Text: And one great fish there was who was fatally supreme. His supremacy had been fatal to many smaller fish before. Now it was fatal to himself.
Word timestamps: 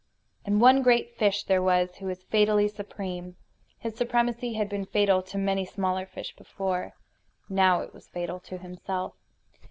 And 0.45 0.59
one 0.59 0.81
great 0.81 1.15
fish 1.15 1.43
there 1.43 1.61
was 1.61 1.97
who 1.97 2.07
was 2.07 2.23
fatally 2.23 2.67
supreme. 2.67 3.35
His 3.77 3.93
supremacy 3.95 4.53
had 4.53 4.67
been 4.67 4.87
fatal 4.87 5.21
to 5.21 5.37
many 5.37 5.63
smaller 5.63 6.07
fish 6.07 6.35
before. 6.35 6.93
Now 7.47 7.81
it 7.81 7.93
was 7.93 8.07
fatal 8.09 8.39
to 8.39 8.57
himself. 8.57 9.13